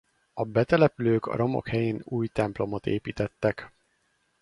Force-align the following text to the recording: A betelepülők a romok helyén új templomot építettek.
A 0.33 0.43
betelepülők 0.43 1.25
a 1.25 1.35
romok 1.35 1.67
helyén 1.67 2.01
új 2.03 2.27
templomot 2.27 2.85
építettek. 2.85 3.71